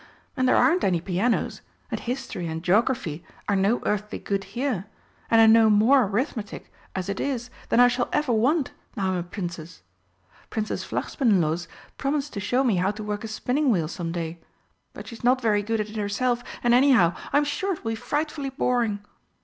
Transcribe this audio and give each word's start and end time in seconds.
And 0.35 0.49
there 0.49 0.55
aren't 0.57 0.83
any 0.83 0.99
pianos, 0.99 1.61
and 1.91 1.99
History 1.99 2.47
and 2.47 2.63
Geography 2.63 3.23
are 3.47 3.55
no 3.55 3.83
earthly 3.85 4.17
good 4.17 4.45
here, 4.45 4.85
and 5.29 5.39
I 5.39 5.45
know 5.45 5.69
more 5.69 6.05
Arithmetic 6.07 6.73
as 6.95 7.07
it 7.07 7.19
is 7.19 7.51
than 7.69 7.79
I 7.79 7.87
shall 7.87 8.09
ever 8.11 8.33
want 8.33 8.71
now 8.97 9.11
I'm 9.11 9.17
a 9.17 9.21
Princess. 9.21 9.83
Princess 10.49 10.83
Flachspinnenlos 10.83 11.67
promised 11.99 12.33
to 12.33 12.39
show 12.39 12.63
me 12.63 12.77
how 12.77 12.89
to 12.89 13.03
work 13.03 13.23
a 13.23 13.27
spinning 13.27 13.69
wheel 13.69 13.87
some 13.87 14.11
day, 14.11 14.39
but 14.93 15.05
she's 15.05 15.23
not 15.23 15.39
very 15.39 15.61
good 15.61 15.79
at 15.79 15.89
it 15.91 15.95
herself, 15.97 16.43
and 16.63 16.73
anyhow, 16.73 17.15
I'm 17.31 17.43
sure 17.43 17.73
it 17.73 17.83
will 17.83 17.91
be 17.91 17.95
frightfully 17.95 18.49
boring. 18.49 19.05